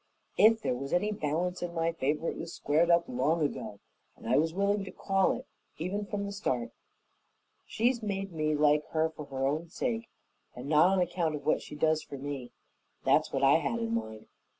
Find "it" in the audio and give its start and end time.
2.27-2.35, 5.33-5.45